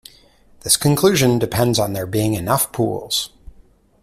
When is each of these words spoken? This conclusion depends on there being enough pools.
This 0.61 0.77
conclusion 0.77 1.37
depends 1.37 1.77
on 1.77 1.93
there 1.93 2.07
being 2.07 2.33
enough 2.33 2.71
pools. 2.71 3.29